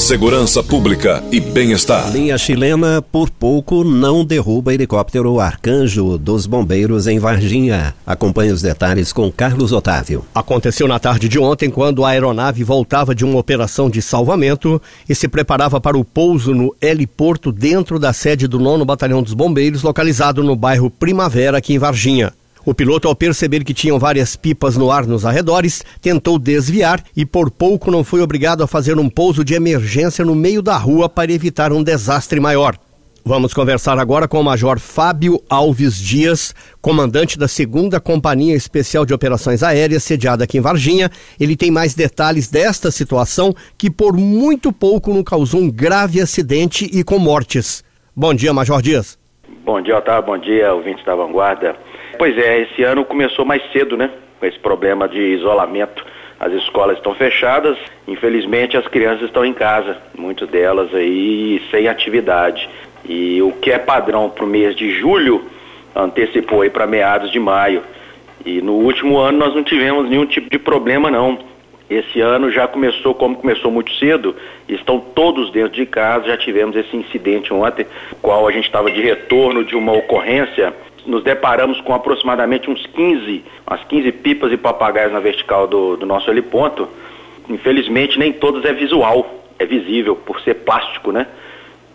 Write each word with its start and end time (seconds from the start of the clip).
Segurança 0.00 0.62
Pública 0.62 1.22
e 1.30 1.38
Bem-Estar. 1.38 2.10
Linha 2.10 2.38
chilena, 2.38 3.02
por 3.02 3.28
pouco, 3.28 3.84
não 3.84 4.24
derruba 4.24 4.72
helicóptero 4.72 5.38
Arcanjo 5.38 6.16
dos 6.16 6.46
bombeiros 6.46 7.06
em 7.06 7.18
Varginha. 7.18 7.94
Acompanhe 8.06 8.50
os 8.50 8.62
detalhes 8.62 9.12
com 9.12 9.30
Carlos 9.30 9.72
Otávio. 9.72 10.24
Aconteceu 10.34 10.88
na 10.88 10.98
tarde 10.98 11.28
de 11.28 11.38
ontem, 11.38 11.68
quando 11.68 12.02
a 12.02 12.08
aeronave 12.08 12.64
voltava 12.64 13.14
de 13.14 13.26
uma 13.26 13.38
operação 13.38 13.90
de 13.90 14.00
salvamento 14.00 14.80
e 15.06 15.14
se 15.14 15.28
preparava 15.28 15.78
para 15.78 15.98
o 15.98 16.04
pouso 16.04 16.54
no 16.54 16.74
heliporto 16.80 17.52
dentro 17.52 17.98
da 17.98 18.14
sede 18.14 18.48
do 18.48 18.58
9 18.58 18.86
Batalhão 18.86 19.22
dos 19.22 19.34
Bombeiros, 19.34 19.82
localizado 19.82 20.42
no 20.42 20.56
bairro 20.56 20.90
Primavera, 20.90 21.58
aqui 21.58 21.74
em 21.74 21.78
Varginha. 21.78 22.32
O 22.64 22.74
piloto, 22.74 23.08
ao 23.08 23.16
perceber 23.16 23.64
que 23.64 23.72
tinham 23.72 23.98
várias 23.98 24.36
pipas 24.36 24.76
no 24.76 24.90
ar 24.90 25.06
nos 25.06 25.24
arredores, 25.24 25.82
tentou 26.00 26.38
desviar 26.38 27.02
e 27.16 27.24
por 27.24 27.50
pouco 27.50 27.90
não 27.90 28.04
foi 28.04 28.20
obrigado 28.20 28.62
a 28.62 28.66
fazer 28.66 28.98
um 28.98 29.08
pouso 29.08 29.44
de 29.44 29.54
emergência 29.54 30.24
no 30.24 30.34
meio 30.34 30.60
da 30.60 30.76
rua 30.76 31.08
para 31.08 31.32
evitar 31.32 31.72
um 31.72 31.82
desastre 31.82 32.38
maior. 32.38 32.76
Vamos 33.24 33.52
conversar 33.52 33.98
agora 33.98 34.26
com 34.26 34.40
o 34.40 34.44
Major 34.44 34.78
Fábio 34.78 35.42
Alves 35.48 35.96
Dias, 35.96 36.54
comandante 36.80 37.38
da 37.38 37.46
2 37.46 37.98
Companhia 38.02 38.56
Especial 38.56 39.04
de 39.04 39.12
Operações 39.12 39.62
Aéreas, 39.62 40.02
sediada 40.02 40.44
aqui 40.44 40.56
em 40.56 40.62
Varginha. 40.62 41.10
Ele 41.38 41.54
tem 41.54 41.70
mais 41.70 41.94
detalhes 41.94 42.48
desta 42.48 42.90
situação 42.90 43.54
que 43.76 43.90
por 43.90 44.16
muito 44.16 44.72
pouco 44.72 45.12
não 45.12 45.22
causou 45.22 45.60
um 45.60 45.70
grave 45.70 46.20
acidente 46.20 46.88
e 46.92 47.04
com 47.04 47.18
mortes. 47.18 47.84
Bom 48.16 48.32
dia, 48.32 48.54
Major 48.54 48.80
Dias. 48.80 49.18
Bom 49.64 49.82
dia, 49.82 49.98
Otávio. 49.98 50.24
Bom 50.24 50.38
dia, 50.38 50.72
ouvintes 50.72 51.04
da 51.04 51.14
Vanguarda. 51.14 51.76
Pois 52.20 52.36
é, 52.36 52.60
esse 52.60 52.82
ano 52.82 53.02
começou 53.02 53.46
mais 53.46 53.62
cedo, 53.72 53.96
né? 53.96 54.10
Com 54.38 54.44
esse 54.44 54.58
problema 54.58 55.08
de 55.08 55.18
isolamento. 55.18 56.04
As 56.38 56.52
escolas 56.52 56.98
estão 56.98 57.14
fechadas, 57.14 57.78
infelizmente 58.06 58.76
as 58.76 58.86
crianças 58.86 59.22
estão 59.22 59.42
em 59.42 59.54
casa, 59.54 59.96
muitas 60.14 60.46
delas 60.50 60.94
aí 60.94 61.62
sem 61.70 61.88
atividade. 61.88 62.68
E 63.08 63.40
o 63.40 63.52
que 63.52 63.70
é 63.70 63.78
padrão 63.78 64.28
para 64.28 64.44
o 64.44 64.46
mês 64.46 64.76
de 64.76 64.98
julho 64.98 65.46
antecipou 65.96 66.60
aí 66.60 66.68
para 66.68 66.86
meados 66.86 67.32
de 67.32 67.40
maio. 67.40 67.82
E 68.44 68.60
no 68.60 68.72
último 68.72 69.16
ano 69.16 69.38
nós 69.38 69.54
não 69.54 69.64
tivemos 69.64 70.06
nenhum 70.06 70.26
tipo 70.26 70.50
de 70.50 70.58
problema 70.58 71.10
não. 71.10 71.38
Esse 71.88 72.20
ano 72.20 72.52
já 72.52 72.68
começou, 72.68 73.14
como 73.14 73.34
começou 73.34 73.70
muito 73.70 73.94
cedo, 73.94 74.36
estão 74.68 75.00
todos 75.00 75.50
dentro 75.50 75.72
de 75.72 75.86
casa, 75.86 76.26
já 76.26 76.36
tivemos 76.36 76.76
esse 76.76 76.94
incidente 76.94 77.50
ontem, 77.52 77.86
qual 78.20 78.46
a 78.46 78.52
gente 78.52 78.66
estava 78.66 78.90
de 78.90 79.00
retorno 79.00 79.64
de 79.64 79.74
uma 79.74 79.92
ocorrência 79.92 80.74
nos 81.06 81.22
deparamos 81.22 81.80
com 81.80 81.94
aproximadamente 81.94 82.70
uns 82.70 82.84
15, 82.86 83.44
umas 83.66 83.82
15 83.84 84.12
pipas 84.12 84.52
e 84.52 84.56
papagaios 84.56 85.12
na 85.12 85.20
vertical 85.20 85.66
do, 85.66 85.96
do 85.96 86.06
nosso 86.06 86.30
heliponto. 86.30 86.88
Infelizmente, 87.48 88.18
nem 88.18 88.32
todos 88.32 88.64
é 88.64 88.72
visual, 88.72 89.26
é 89.58 89.66
visível, 89.66 90.16
por 90.16 90.40
ser 90.40 90.54
plástico, 90.54 91.12
né? 91.12 91.26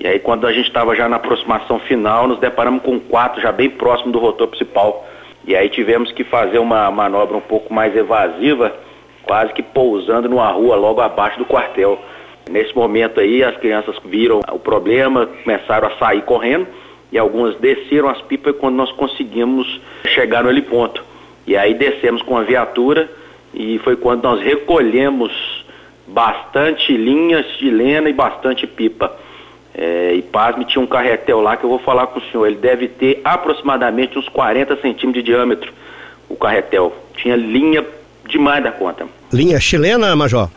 E 0.00 0.06
aí, 0.06 0.18
quando 0.18 0.46
a 0.46 0.52
gente 0.52 0.66
estava 0.66 0.96
já 0.96 1.08
na 1.08 1.16
aproximação 1.16 1.78
final, 1.80 2.26
nos 2.26 2.38
deparamos 2.38 2.82
com 2.82 2.98
quatro, 2.98 3.40
já 3.40 3.52
bem 3.52 3.70
próximo 3.70 4.10
do 4.10 4.18
rotor 4.18 4.48
principal. 4.48 5.06
E 5.46 5.54
aí 5.54 5.68
tivemos 5.68 6.10
que 6.12 6.24
fazer 6.24 6.58
uma 6.58 6.90
manobra 6.90 7.36
um 7.36 7.40
pouco 7.40 7.72
mais 7.72 7.94
evasiva, 7.94 8.74
quase 9.22 9.52
que 9.52 9.62
pousando 9.62 10.28
numa 10.28 10.48
rua 10.50 10.76
logo 10.76 11.00
abaixo 11.00 11.38
do 11.38 11.44
quartel. 11.44 11.98
Nesse 12.50 12.74
momento 12.74 13.20
aí, 13.20 13.44
as 13.44 13.56
crianças 13.58 13.96
viram 14.04 14.40
o 14.50 14.58
problema, 14.58 15.26
começaram 15.44 15.88
a 15.88 15.98
sair 15.98 16.22
correndo 16.22 16.66
e 17.12 17.18
algumas 17.18 17.54
desceram 17.56 18.08
as 18.08 18.20
pipas 18.22 18.56
quando 18.56 18.76
nós 18.76 18.90
conseguimos 18.92 19.80
chegar 20.06 20.42
no 20.42 20.50
heliponto. 20.50 21.04
E 21.46 21.56
aí 21.56 21.74
descemos 21.74 22.22
com 22.22 22.36
a 22.36 22.42
viatura 22.42 23.10
e 23.52 23.78
foi 23.80 23.96
quando 23.96 24.22
nós 24.22 24.40
recolhemos 24.40 25.30
bastante 26.06 26.96
linhas 26.96 27.46
de 27.58 27.70
lena 27.70 28.08
e 28.08 28.12
bastante 28.12 28.66
pipa. 28.66 29.14
É, 29.74 30.14
e 30.14 30.22
pasme, 30.22 30.66
tinha 30.66 30.82
um 30.82 30.86
carretel 30.86 31.40
lá 31.40 31.56
que 31.56 31.64
eu 31.64 31.70
vou 31.70 31.78
falar 31.78 32.06
com 32.08 32.18
o 32.18 32.22
senhor. 32.30 32.46
Ele 32.46 32.56
deve 32.56 32.88
ter 32.88 33.20
aproximadamente 33.24 34.18
uns 34.18 34.28
40 34.28 34.76
centímetros 34.76 35.14
de 35.14 35.22
diâmetro, 35.22 35.72
o 36.28 36.36
carretel. 36.36 36.94
Tinha 37.16 37.36
linha 37.36 37.84
demais 38.26 38.62
da 38.62 38.70
conta. 38.70 39.06
Linha 39.32 39.58
chilena, 39.60 40.14
Major? 40.14 40.50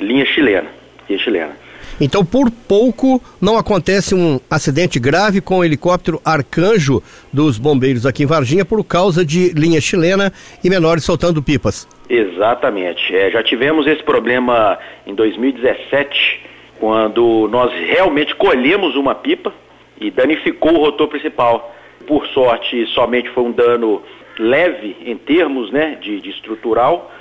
Linha 0.00 0.24
chilena. 0.26 0.68
Linha 1.08 1.20
chilena. 1.20 1.67
Então, 2.00 2.24
por 2.24 2.50
pouco, 2.50 3.20
não 3.40 3.56
acontece 3.56 4.14
um 4.14 4.38
acidente 4.48 5.00
grave 5.00 5.40
com 5.40 5.58
o 5.58 5.64
helicóptero 5.64 6.20
Arcanjo 6.24 7.02
dos 7.32 7.58
bombeiros 7.58 8.06
aqui 8.06 8.22
em 8.22 8.26
Varginha 8.26 8.64
por 8.64 8.84
causa 8.84 9.24
de 9.24 9.52
linha 9.52 9.80
chilena 9.80 10.32
e 10.62 10.70
menores 10.70 11.04
soltando 11.04 11.42
pipas. 11.42 11.88
Exatamente. 12.08 13.14
É, 13.14 13.30
já 13.30 13.42
tivemos 13.42 13.86
esse 13.86 14.02
problema 14.02 14.78
em 15.06 15.14
2017, 15.14 16.40
quando 16.78 17.48
nós 17.50 17.72
realmente 17.72 18.34
colhemos 18.36 18.94
uma 18.94 19.14
pipa 19.14 19.52
e 20.00 20.10
danificou 20.10 20.74
o 20.74 20.78
rotor 20.78 21.08
principal. 21.08 21.74
Por 22.06 22.26
sorte, 22.28 22.86
somente 22.94 23.28
foi 23.30 23.42
um 23.42 23.52
dano 23.52 24.02
leve 24.38 24.96
em 25.04 25.16
termos 25.16 25.72
né, 25.72 25.98
de, 26.00 26.20
de 26.20 26.30
estrutural, 26.30 27.12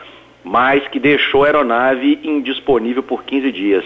mas 0.44 0.88
que 0.88 1.00
deixou 1.00 1.44
a 1.44 1.48
aeronave 1.48 2.20
indisponível 2.24 3.02
por 3.02 3.24
15 3.24 3.52
dias. 3.52 3.84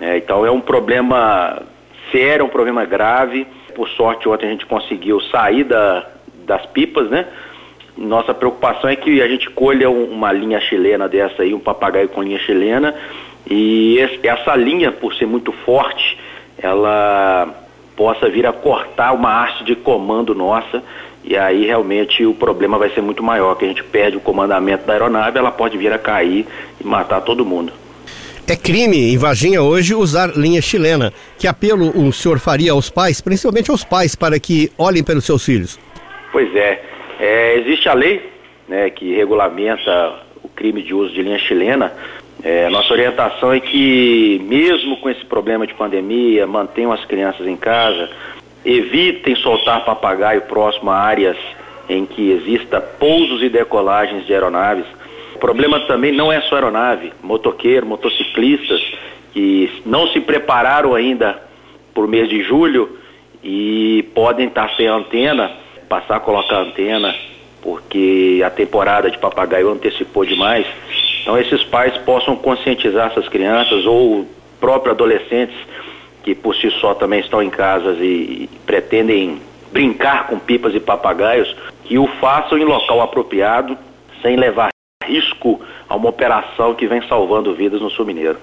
É, 0.00 0.18
então 0.18 0.44
é 0.44 0.50
um 0.50 0.60
problema 0.60 1.62
sério, 2.10 2.44
um 2.44 2.50
problema 2.50 2.84
grave. 2.84 3.46
Por 3.74 3.88
sorte, 3.90 4.28
ontem 4.28 4.46
a 4.46 4.50
gente 4.50 4.66
conseguiu 4.66 5.20
sair 5.20 5.64
da, 5.64 6.06
das 6.46 6.64
pipas, 6.66 7.10
né? 7.10 7.26
Nossa 7.96 8.34
preocupação 8.34 8.90
é 8.90 8.96
que 8.96 9.22
a 9.22 9.28
gente 9.28 9.48
colha 9.50 9.88
um, 9.88 10.04
uma 10.04 10.30
linha 10.32 10.60
chilena 10.60 11.08
dessa 11.08 11.42
aí, 11.42 11.54
um 11.54 11.60
papagaio 11.60 12.08
com 12.08 12.22
linha 12.22 12.38
chilena, 12.38 12.94
e 13.48 13.98
essa 14.22 14.54
linha, 14.54 14.92
por 14.92 15.14
ser 15.14 15.26
muito 15.26 15.50
forte, 15.50 16.18
ela 16.58 17.48
possa 17.96 18.28
vir 18.28 18.46
a 18.46 18.52
cortar 18.52 19.12
uma 19.12 19.42
haste 19.42 19.64
de 19.64 19.74
comando 19.74 20.34
nossa, 20.34 20.82
e 21.24 21.36
aí 21.36 21.64
realmente 21.64 22.24
o 22.26 22.34
problema 22.34 22.76
vai 22.76 22.90
ser 22.90 23.00
muito 23.00 23.22
maior, 23.22 23.56
que 23.56 23.64
a 23.64 23.68
gente 23.68 23.82
perde 23.82 24.18
o 24.18 24.20
comandamento 24.20 24.86
da 24.86 24.92
aeronave, 24.92 25.38
ela 25.38 25.50
pode 25.50 25.78
vir 25.78 25.92
a 25.92 25.98
cair 25.98 26.46
e 26.78 26.86
matar 26.86 27.22
todo 27.22 27.46
mundo. 27.46 27.72
É 28.48 28.54
crime 28.54 29.12
em 29.12 29.18
Varginha 29.18 29.60
hoje 29.60 29.92
usar 29.92 30.36
linha 30.36 30.62
chilena. 30.62 31.12
Que 31.36 31.48
apelo 31.48 31.90
o 31.98 32.12
senhor 32.12 32.38
faria 32.38 32.70
aos 32.70 32.88
pais, 32.88 33.20
principalmente 33.20 33.72
aos 33.72 33.82
pais, 33.82 34.14
para 34.14 34.38
que 34.38 34.70
olhem 34.78 35.02
pelos 35.02 35.24
seus 35.24 35.44
filhos? 35.44 35.80
Pois 36.30 36.54
é, 36.54 36.80
é 37.18 37.58
existe 37.58 37.88
a 37.88 37.94
lei 37.94 38.22
né, 38.68 38.88
que 38.90 39.16
regulamenta 39.16 40.20
o 40.44 40.48
crime 40.48 40.80
de 40.80 40.94
uso 40.94 41.12
de 41.12 41.22
linha 41.22 41.40
chilena. 41.40 41.92
É, 42.40 42.68
nossa 42.68 42.92
orientação 42.92 43.52
é 43.52 43.58
que, 43.58 44.40
mesmo 44.44 44.96
com 44.98 45.10
esse 45.10 45.24
problema 45.24 45.66
de 45.66 45.74
pandemia, 45.74 46.46
mantenham 46.46 46.92
as 46.92 47.04
crianças 47.04 47.48
em 47.48 47.56
casa, 47.56 48.08
evitem 48.64 49.34
soltar 49.34 49.84
papagaio 49.84 50.42
próximo 50.42 50.90
a 50.90 50.96
áreas 50.96 51.36
em 51.88 52.06
que 52.06 52.30
exista 52.30 52.80
pousos 52.80 53.42
e 53.42 53.48
decolagens 53.48 54.24
de 54.24 54.32
aeronaves. 54.32 54.86
O 55.36 55.38
problema 55.38 55.80
também 55.80 56.12
não 56.12 56.32
é 56.32 56.40
só 56.40 56.54
aeronave, 56.54 57.12
motoqueiro, 57.22 57.84
motociclistas 57.84 58.80
que 59.34 59.82
não 59.84 60.08
se 60.08 60.18
prepararam 60.18 60.94
ainda 60.94 61.38
por 61.92 62.08
mês 62.08 62.26
de 62.26 62.42
julho 62.42 62.98
e 63.44 64.08
podem 64.14 64.48
estar 64.48 64.74
sem 64.76 64.86
antena, 64.86 65.50
passar 65.90 66.16
a 66.16 66.20
colocar 66.20 66.56
antena, 66.56 67.14
porque 67.60 68.42
a 68.46 68.48
temporada 68.48 69.10
de 69.10 69.18
papagaio 69.18 69.70
antecipou 69.70 70.24
demais. 70.24 70.66
Então 71.20 71.36
esses 71.36 71.62
pais 71.64 71.94
possam 71.98 72.34
conscientizar 72.36 73.10
essas 73.10 73.28
crianças 73.28 73.84
ou 73.84 74.26
próprios 74.58 74.94
adolescentes 74.94 75.54
que 76.24 76.34
por 76.34 76.56
si 76.56 76.70
só 76.80 76.94
também 76.94 77.20
estão 77.20 77.42
em 77.42 77.50
casas 77.50 77.98
e, 77.98 78.48
e 78.48 78.50
pretendem 78.64 79.38
brincar 79.70 80.28
com 80.28 80.38
pipas 80.38 80.74
e 80.74 80.80
papagaios, 80.80 81.54
que 81.84 81.98
o 81.98 82.06
façam 82.06 82.56
em 82.56 82.64
local 82.64 83.02
apropriado, 83.02 83.76
sem 84.22 84.34
levar 84.34 84.70
risco 85.06 85.60
a 85.88 85.96
uma 85.96 86.08
operação 86.08 86.74
que 86.74 86.86
vem 86.86 87.06
salvando 87.08 87.54
vidas 87.54 87.80
no 87.80 87.90
Sul 87.90 88.06
Mineiro. 88.06 88.38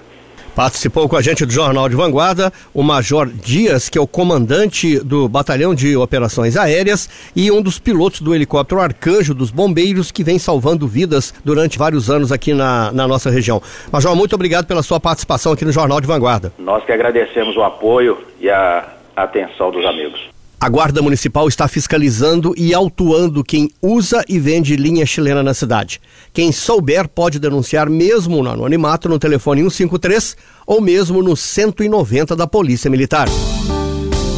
Participou 0.55 1.09
com 1.09 1.15
a 1.15 1.21
gente 1.21 1.45
do 1.45 1.51
Jornal 1.51 1.89
de 1.89 1.95
Vanguarda 1.95 2.53
o 2.73 2.83
Major 2.83 3.27
Dias, 3.27 3.89
que 3.89 3.97
é 3.97 4.01
o 4.01 4.05
comandante 4.05 4.99
do 4.99 5.27
Batalhão 5.27 5.73
de 5.73 5.97
Operações 5.97 6.55
Aéreas 6.55 7.09
e 7.35 7.51
um 7.51 7.59
dos 7.59 7.79
pilotos 7.79 8.21
do 8.21 8.35
helicóptero 8.35 8.79
Arcanjo 8.79 9.33
dos 9.33 9.49
Bombeiros, 9.49 10.11
que 10.11 10.23
vem 10.23 10.37
salvando 10.37 10.87
vidas 10.87 11.33
durante 11.43 11.79
vários 11.79 12.09
anos 12.09 12.31
aqui 12.31 12.53
na, 12.53 12.91
na 12.91 13.07
nossa 13.07 13.31
região. 13.31 13.61
Major, 13.91 14.15
muito 14.15 14.35
obrigado 14.35 14.67
pela 14.67 14.83
sua 14.83 14.99
participação 14.99 15.53
aqui 15.53 15.65
no 15.65 15.71
Jornal 15.71 15.99
de 15.99 16.05
Vanguarda. 16.05 16.53
Nós 16.59 16.85
que 16.85 16.91
agradecemos 16.91 17.57
o 17.57 17.63
apoio 17.63 18.19
e 18.39 18.47
a 18.47 18.93
atenção 19.15 19.71
dos 19.71 19.83
amigos. 19.85 20.32
A 20.63 20.69
Guarda 20.69 21.01
Municipal 21.01 21.45
está 21.49 21.67
fiscalizando 21.67 22.53
e 22.55 22.73
autuando 22.73 23.43
quem 23.43 23.69
usa 23.81 24.23
e 24.29 24.39
vende 24.39 24.77
linha 24.77 25.05
chilena 25.05 25.43
na 25.43 25.53
cidade. 25.53 25.99
Quem 26.31 26.53
souber 26.53 27.05
pode 27.09 27.37
denunciar 27.37 27.89
mesmo 27.89 28.41
no 28.41 28.49
anonimato 28.49 29.09
no 29.09 29.19
telefone 29.19 29.59
153 29.59 30.37
ou 30.65 30.79
mesmo 30.79 31.21
no 31.21 31.35
190 31.35 32.33
da 32.33 32.47
Polícia 32.47 32.89
Militar. 32.89 33.27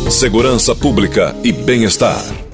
Segurança 0.10 0.74
Pública 0.74 1.36
e 1.44 1.52
Bem-Estar. 1.52 2.45